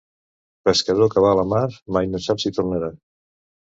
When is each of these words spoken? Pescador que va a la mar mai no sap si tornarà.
Pescador 0.69 1.11
que 1.13 1.25
va 1.27 1.35
a 1.35 1.39
la 1.43 1.45
mar 1.53 1.63
mai 1.99 2.13
no 2.15 2.25
sap 2.29 2.45
si 2.47 2.57
tornarà. 2.61 2.95